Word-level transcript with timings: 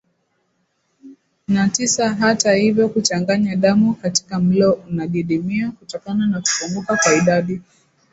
na 1.47 1.69
tisa 1.69 2.09
Hata 2.13 2.53
hivyo 2.53 2.89
kuchanganya 2.89 3.55
damu 3.55 3.93
katika 3.93 4.39
mlo 4.39 4.73
unadidimia 4.73 5.71
kutokana 5.71 6.27
na 6.27 6.41
kupunguka 6.41 6.95
kwa 6.97 7.13
idadi 7.13 7.61